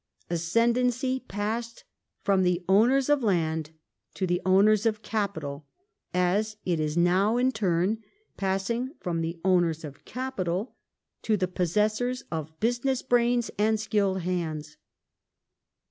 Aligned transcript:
Ascendancy 0.31 1.19
passed 1.19 1.83
from 2.23 2.41
the 2.41 2.65
ownei 2.67 2.97
s 2.97 3.07
of 3.07 3.21
land 3.21 3.69
to 4.15 4.25
the 4.25 4.41
ownei*s 4.47 4.87
of 4.87 5.03
capital, 5.03 5.67
as 6.11 6.57
it 6.65 6.79
is 6.79 6.97
now, 6.97 7.37
in 7.37 7.51
turn, 7.51 8.01
passing 8.35 8.95
from 8.99 9.21
the 9.21 9.39
owners 9.45 9.83
of 9.83 10.03
capital 10.03 10.75
to 11.21 11.37
the 11.37 11.47
possessors 11.47 12.23
of 12.31 12.59
business 12.59 13.03
brains 13.03 13.51
and 13.59 13.79
skilled 13.79 14.21
hands. 14.21 14.75